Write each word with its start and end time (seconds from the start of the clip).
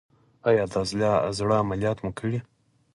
ایا 0.49 0.63
د 0.73 0.75
زړه 1.39 1.55
عملیات 1.63 1.97
مو 2.03 2.11
کړی 2.17 2.29
دی؟ 2.33 2.39